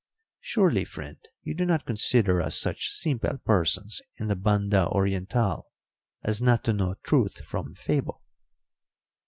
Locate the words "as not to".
6.23-6.73